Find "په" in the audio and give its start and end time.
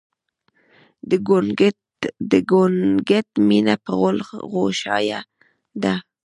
3.83-3.91